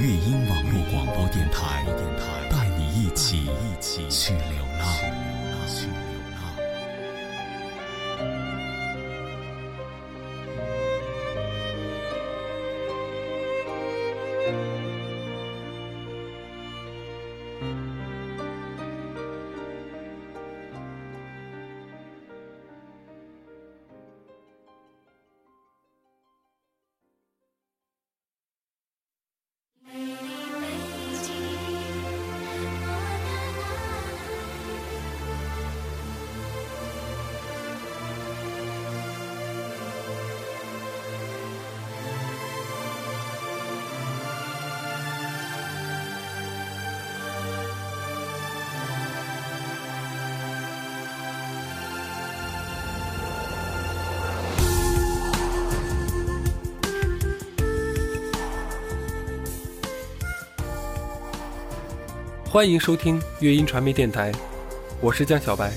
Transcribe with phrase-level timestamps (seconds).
[0.00, 1.84] 乐音网络广播电台，
[2.48, 3.50] 带你一起
[4.08, 5.19] 去流浪。
[62.52, 64.32] 欢迎收听乐音传媒电台，
[65.00, 65.72] 我是江小白。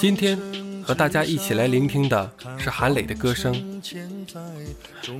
[0.00, 0.36] 今天
[0.82, 3.80] 和大家一起来聆听的是韩磊的歌声。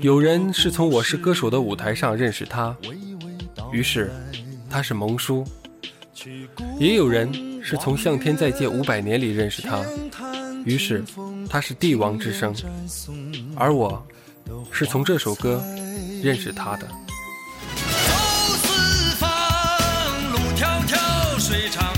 [0.00, 2.76] 有人是从《我是歌手》的舞台上认识他，
[3.70, 4.10] 于是
[4.68, 5.44] 他是萌叔；
[6.80, 9.84] 也有人是从《向天再借五百年》里认识他，
[10.64, 11.04] 于是
[11.48, 12.52] 他是帝王之声。
[13.54, 14.04] 而我，
[14.72, 15.62] 是从这首歌
[16.20, 16.88] 认识他的。
[21.50, 21.89] 水长。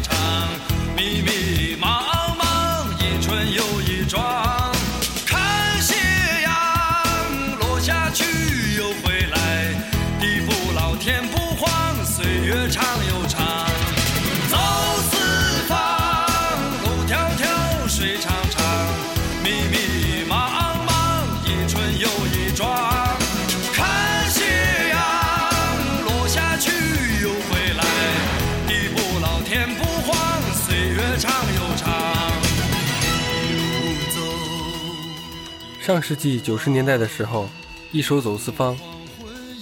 [35.93, 37.51] 上世纪九十年代的时候，
[37.91, 38.75] 一首《走四方》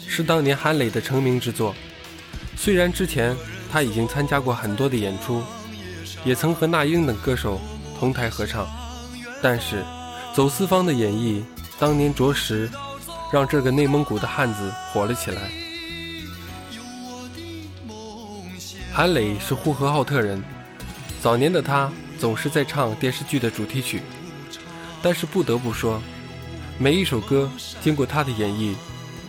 [0.07, 1.75] 是当年韩磊的成名之作。
[2.57, 3.37] 虽然之前
[3.69, 5.43] 他已经参加过很多的演出，
[6.25, 7.61] 也曾和那英等歌手
[7.99, 8.65] 同台合唱，
[9.43, 9.83] 但是
[10.33, 11.43] 《走四方》的演绎
[11.81, 12.71] 当年着实
[13.33, 15.51] 让这个内蒙古的汉子火了起来。
[18.95, 20.41] 韩磊是呼和浩特人，
[21.21, 24.01] 早年的他总是在唱电视剧的主题曲。
[25.03, 26.01] 但是不得不说，
[26.83, 27.51] 每一首歌
[27.83, 28.75] 经过他的演绎，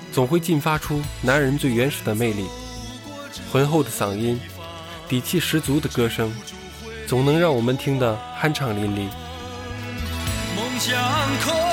[0.09, 2.45] 总会进发出男人最原始的魅力。
[3.51, 4.39] 浑厚的嗓音，
[5.09, 6.33] 底气十足的歌声，
[7.05, 9.09] 总能让我们听得酣畅淋漓。
[10.55, 10.97] 梦想
[11.41, 11.70] 可。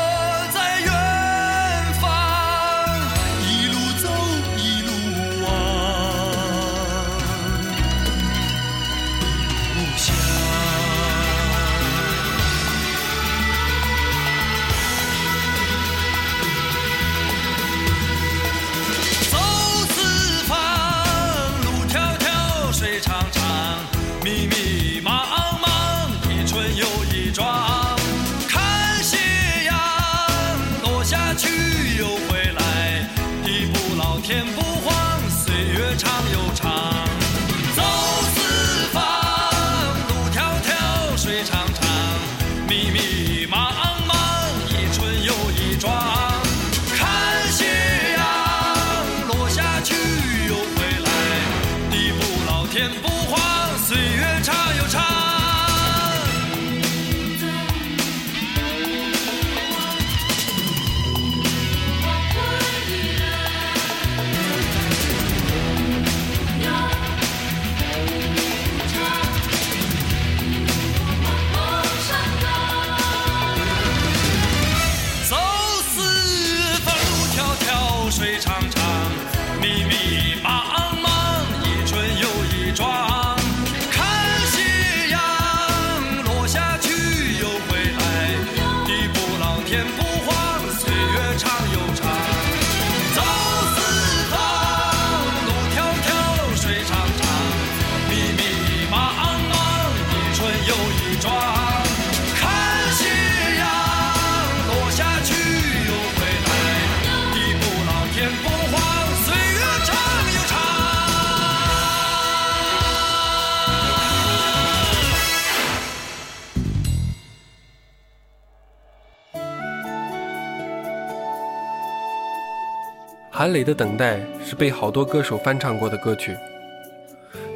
[123.38, 126.36] 韩磊的《等待》是被好多歌手翻唱过的歌曲，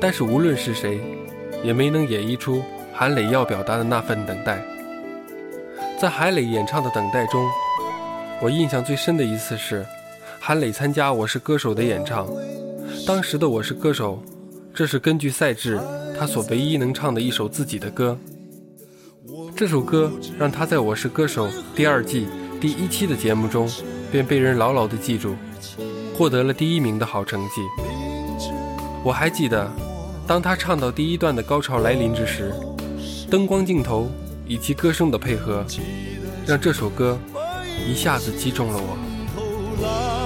[0.00, 1.00] 但是无论是谁，
[1.64, 2.62] 也没能演绎出
[2.92, 4.62] 韩磊要表达的那份等待。
[5.98, 7.44] 在韩磊演唱的《等待》中，
[8.40, 9.84] 我印象最深的一次是
[10.38, 12.28] 韩磊参加《我是歌手》的演唱。
[13.04, 14.22] 当时的《我是歌手》，
[14.72, 15.80] 这是根据赛制
[16.16, 18.16] 他所唯一能唱的一首自己的歌。
[19.56, 22.28] 这首歌让他在我是歌手第二季
[22.60, 23.68] 第一期的节目中
[24.12, 25.34] 便被人牢牢地记住，
[26.16, 27.62] 获得了第一名的好成绩。
[29.04, 29.70] 我还记得，
[30.26, 32.54] 当他唱到第一段的高潮来临之时，
[33.30, 34.10] 灯光、镜头
[34.46, 35.64] 以及歌声的配合，
[36.46, 37.18] 让这首歌
[37.86, 40.21] 一下子击中了我。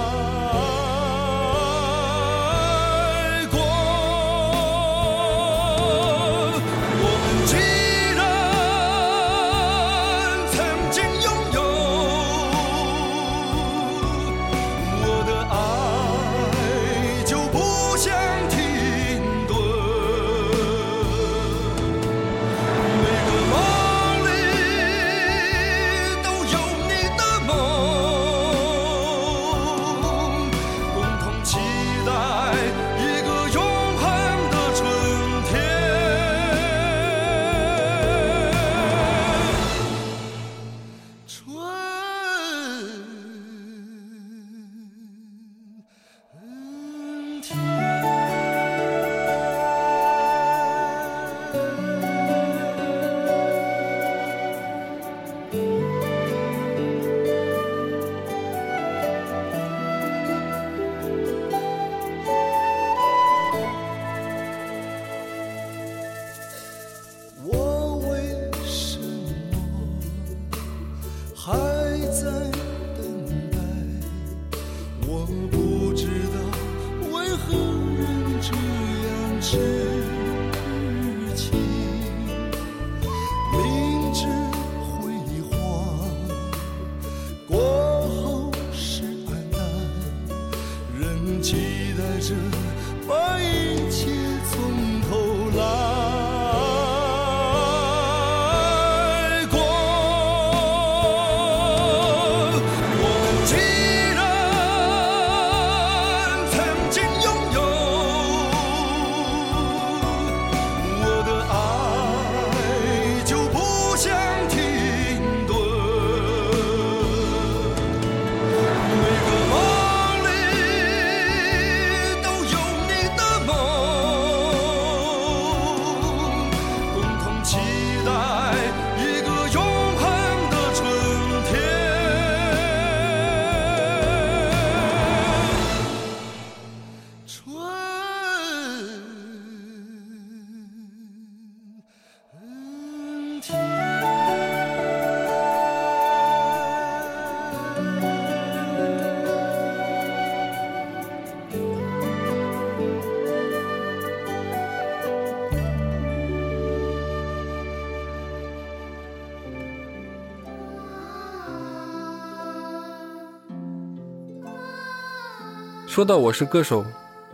[165.97, 166.85] 说到我是歌手，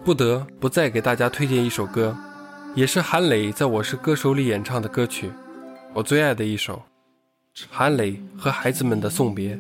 [0.06, 2.16] 不得不再给大家推荐一首歌，
[2.76, 5.30] 也是韩磊在我是歌手里演唱的歌曲，
[5.94, 6.82] 我最爱的一首。
[7.70, 9.60] 韩磊和孩子们的送别，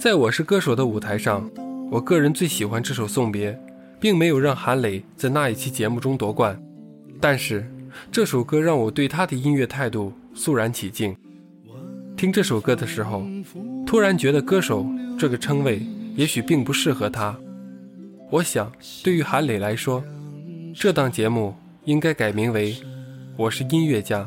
[0.00, 1.46] 在我是歌手的舞台上，
[1.90, 3.60] 我个人最喜欢这首送别，
[4.00, 6.58] 并没有让韩磊在那一期节目中夺冠，
[7.20, 7.70] 但是
[8.10, 11.14] 这首歌让我对他的音乐态度肃然起敬。
[12.16, 13.22] 听这首歌的时候，
[13.84, 14.86] 突然觉得歌手
[15.18, 17.38] 这个称谓也许并不适合他。
[18.28, 18.72] 我想，
[19.04, 20.02] 对于韩磊来说，
[20.74, 21.54] 这档节目
[21.84, 22.74] 应该改名为
[23.36, 24.20] 《我是音乐家》。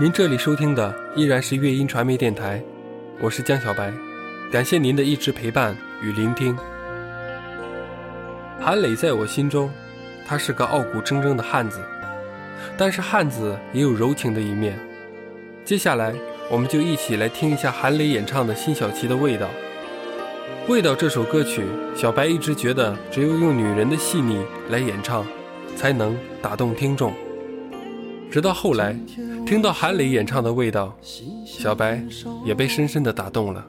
[0.00, 2.58] 您这里收听的依然是乐音传媒电台，
[3.20, 3.92] 我是江小白，
[4.50, 6.56] 感谢您的一直陪伴与聆听。
[8.58, 9.70] 韩磊在我心中，
[10.26, 11.82] 他是个傲骨铮铮的汉子，
[12.78, 14.78] 但是汉子也有柔情的一面。
[15.66, 16.14] 接下来，
[16.50, 19.50] 我们就一起来听一下韩磊演唱的辛晓琪的味道。
[20.66, 21.62] 味道这首歌曲，
[21.94, 25.26] 小白一直觉得只有用女人的细腻来演唱，
[25.76, 27.12] 才能打动听众。
[28.30, 28.96] 直到后来，
[29.44, 30.96] 听到韩磊演唱的味道，
[31.44, 32.02] 小白
[32.44, 33.66] 也被深深的打动了。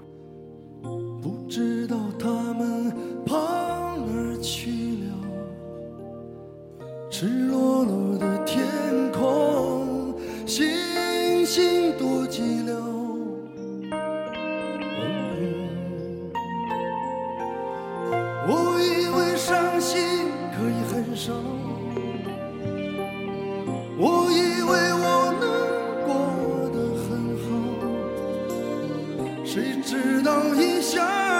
[29.53, 31.30] 谁知道一下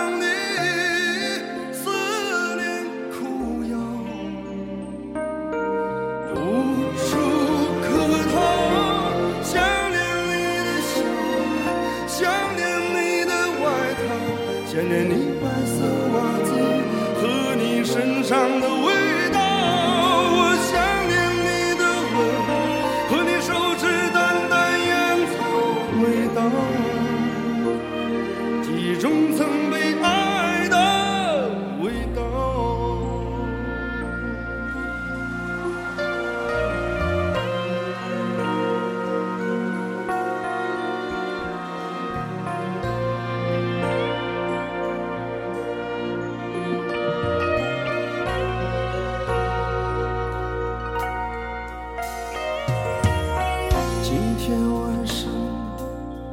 [54.11, 55.31] 今天晚上，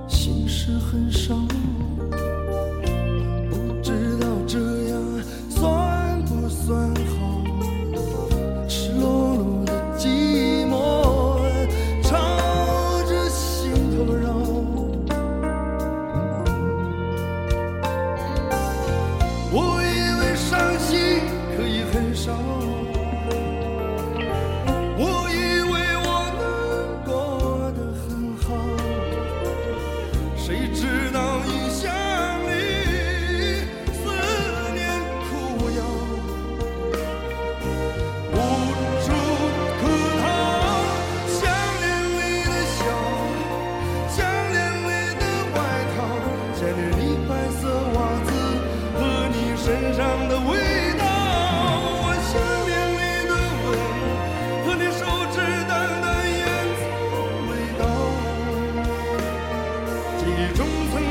[0.08, 1.57] 心事很伤。
[60.54, 61.07] 总会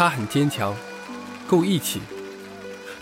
[0.00, 0.74] 他很坚强，
[1.46, 2.00] 够义气。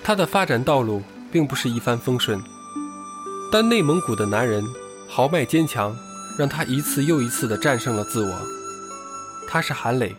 [0.03, 2.43] 他的发展道路并不是一帆风顺，
[3.53, 4.65] 但内蒙古的男人
[5.07, 5.97] 豪迈坚强，
[6.37, 8.37] 让他一次又一次地战胜了自我。
[9.47, 10.13] 他是韩磊，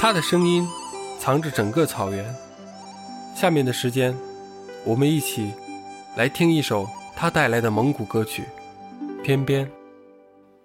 [0.00, 0.66] 他的声音
[1.20, 2.34] 藏着整个草原。
[3.36, 4.18] 下面的时间，
[4.82, 5.52] 我们一起
[6.16, 8.42] 来听一首他带来的蒙古歌曲
[9.24, 9.64] 《天边》，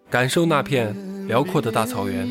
[0.09, 2.27] 感受那片辽阔的大草原。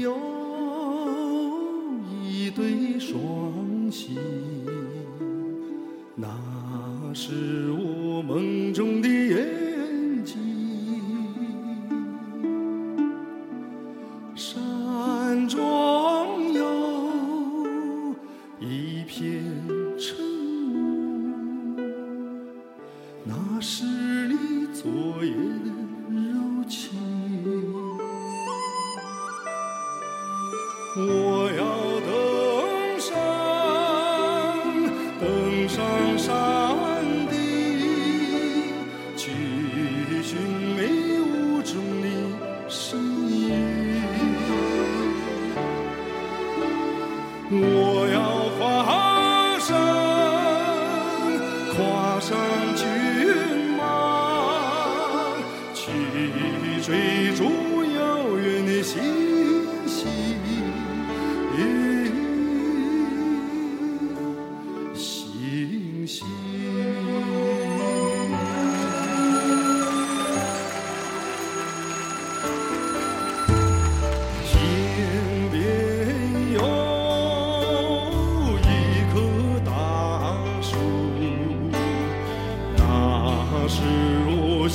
[25.22, 25.69] yeah.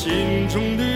[0.05, 0.94] 心中的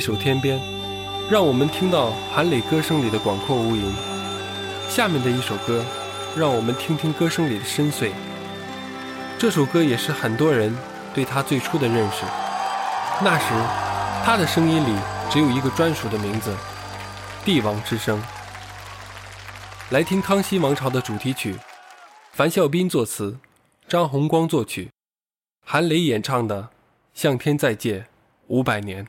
[0.00, 0.58] 一首《天边》，
[1.30, 3.82] 让我们听到韩磊歌声里的广阔无垠。
[4.88, 5.84] 下面的一首歌，
[6.34, 8.10] 让我们听听歌声里的深邃。
[9.38, 10.74] 这首歌也是很多人
[11.12, 12.24] 对他最初的认识。
[13.22, 13.44] 那时，
[14.24, 14.98] 他的声音里
[15.30, 16.56] 只有一个专属的名字——
[17.44, 18.18] 帝王之声。
[19.90, 21.58] 来听康熙王朝的主题曲，
[22.32, 23.38] 樊孝斌作词，
[23.86, 24.88] 张弘光作曲，
[25.66, 26.62] 韩磊演唱的
[27.12, 28.06] 《向天再借
[28.46, 29.04] 五百年》。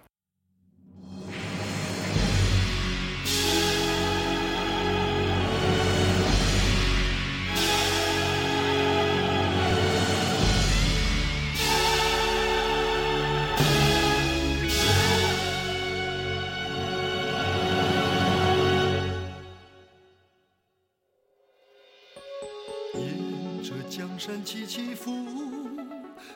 [24.01, 25.11] 江山起起伏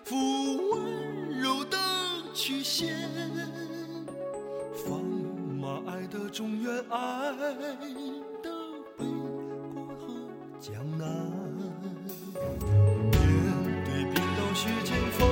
[0.04, 1.76] 伏，温柔的
[2.32, 2.96] 曲线，
[4.86, 5.04] 放
[5.60, 7.32] 马爱的中原，爱
[8.44, 8.52] 的
[8.96, 10.14] 北国和
[10.62, 11.08] 江南。
[13.10, 13.18] 面
[13.84, 15.28] 对冰刀雪剑锋，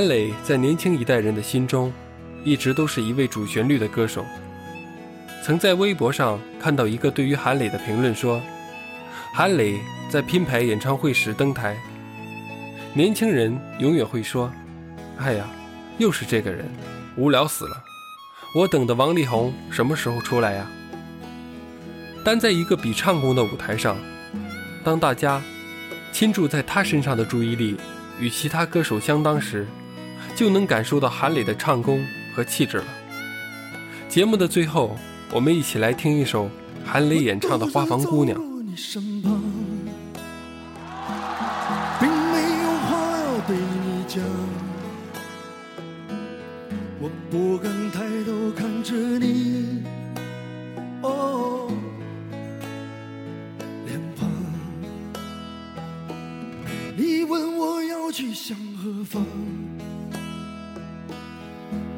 [0.00, 1.92] 韩磊在年轻一代人的心中，
[2.42, 4.24] 一直都是一位主旋律的歌手。
[5.44, 8.40] 曾在微博上看到一个对于韩磊的评论说
[9.34, 11.76] ：“韩磊在拼牌演唱会时登台，
[12.94, 14.50] 年轻人永远会说
[15.20, 15.46] ：‘哎呀，
[15.98, 16.64] 又是这个人，
[17.14, 17.84] 无聊死了。’
[18.56, 20.66] 我等的王力宏什么时候出来呀？”
[22.24, 23.98] 但在一个比唱功的舞台上，
[24.82, 25.42] 当大家
[26.10, 27.76] 倾注在他身上的注意力
[28.18, 29.66] 与其他歌手相当时，
[30.34, 32.84] 就能感受到韩磊的唱功和气质了。
[34.08, 34.96] 节目的最后，
[35.32, 36.50] 我们一起来听一首
[36.84, 38.38] 韩磊演唱的《花房姑娘》。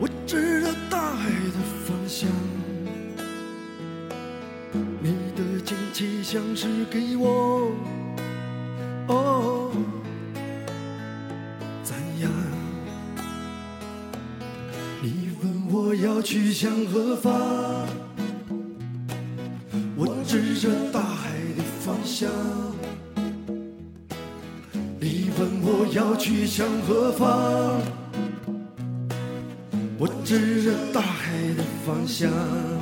[0.02, 2.28] 我指着大海的方向。
[5.00, 7.70] 你的惊奇像是给我，
[9.06, 9.70] 哦，
[11.84, 12.28] 赞扬。
[15.00, 17.32] 你问我要去向何方，
[19.94, 22.28] 我指着大海的方向。
[24.98, 27.80] 你问我要去向何方，
[30.32, 32.81] 指着大海的方向。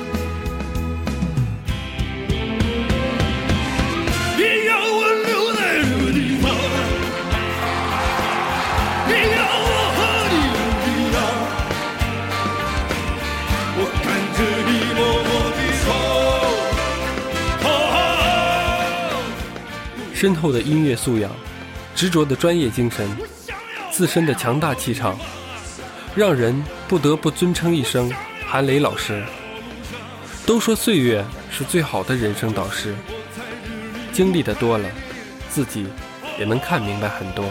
[20.21, 21.31] 深厚的音乐素养，
[21.95, 23.09] 执着的专业精神，
[23.89, 25.17] 自身的强大气场，
[26.13, 28.07] 让人不得不尊称一声
[28.45, 29.23] 韩磊老师。
[30.45, 32.93] 都说岁月是最好的人生导师，
[34.13, 34.87] 经历的多了，
[35.49, 35.87] 自己
[36.37, 37.43] 也能看明白很多。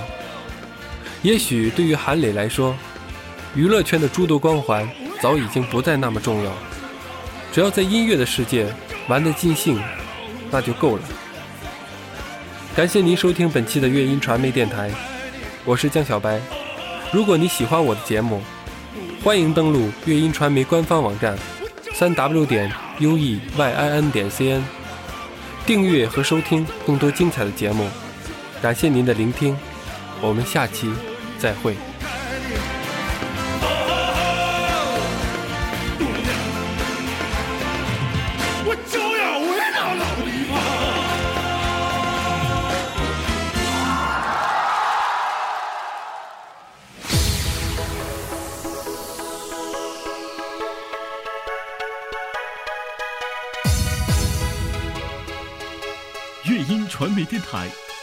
[1.23, 2.77] 也许对于韩磊来说，
[3.57, 4.89] 娱乐圈的诸多光环
[5.21, 6.53] 早已经不再那么重要，
[7.53, 8.73] 只要在音乐的世界
[9.09, 9.83] 玩得尽兴，
[10.53, 11.03] 那就够了。
[12.75, 14.89] 感谢您收听本期的乐音传媒电台，
[15.65, 16.41] 我是江小白。
[17.13, 18.41] 如果你喜欢我的节目，
[19.25, 21.37] 欢迎登录乐音传媒官方网站，
[21.95, 24.65] 三 w 点 u e y i n 点 c n，
[25.67, 27.89] 订阅和收听更多精彩的节目。
[28.63, 29.57] 感谢您的聆听，
[30.21, 30.89] 我们下期
[31.39, 31.90] 再会。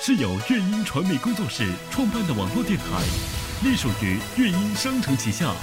[0.08, 2.86] 是由乐音传媒工作室创办的网络电台，
[3.62, 5.54] 隶属于乐音商城旗下。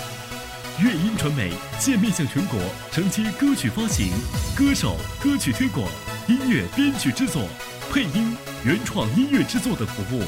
[0.83, 2.61] 乐音传媒现面向全国
[2.93, 4.13] 承接歌曲发行、
[4.55, 5.89] 歌手、歌曲推广、
[6.29, 7.49] 音乐编曲制作、
[7.91, 10.23] 配音、原创音乐制作等服务。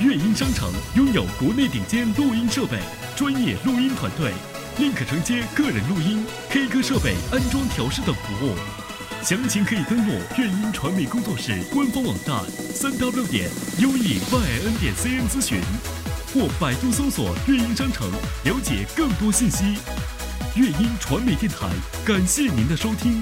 [0.00, 2.78] 乐音商城拥有国内顶尖录音设备、
[3.16, 4.34] 专业录音团队，
[4.76, 8.54] 另可承接个人录音、K 歌设备安装调试等服务。
[9.26, 14.20] 详情可以登录乐音传媒工作室官方网站三 w 点 u e y
[14.64, 15.60] n 点 c n 咨询，
[16.32, 18.08] 或百度搜索“乐音商城”
[18.46, 19.78] 了解更多信息。
[20.54, 21.66] 乐音传媒电台，
[22.04, 23.20] 感谢您的收听。